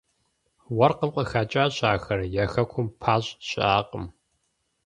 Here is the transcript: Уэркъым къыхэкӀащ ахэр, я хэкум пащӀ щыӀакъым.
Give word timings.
Уэркъым 0.77 1.09
къыхэкӀащ 1.15 1.75
ахэр, 1.93 2.19
я 2.43 2.45
хэкум 2.51 2.87
пащӀ 3.01 3.31
щыӀакъым. 3.47 4.05